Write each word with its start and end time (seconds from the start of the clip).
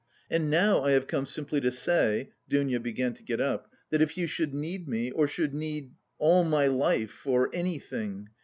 And 0.31 0.49
now 0.49 0.81
I 0.83 0.93
have 0.93 1.05
come 1.05 1.27
simply 1.27 1.61
to 1.61 1.71
say" 1.71 2.31
(Dounia 2.49 2.79
began 2.79 3.13
to 3.13 3.21
get 3.23 3.39
up) 3.39 3.71
"that 3.91 4.01
if 4.01 4.17
you 4.17 4.25
should 4.25 4.51
need 4.51 4.87
me 4.89 5.11
or 5.11 5.27
should 5.27 5.53
need... 5.53 5.91
all 6.17 6.43
my 6.43 6.65
life 6.65 7.27
or 7.27 7.51
anything... 7.53 8.27